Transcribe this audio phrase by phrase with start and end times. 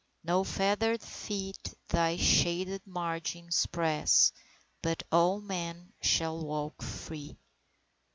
[0.23, 4.31] No fettered feet thy shaded margins press,
[4.81, 7.37] But all men shall walk free.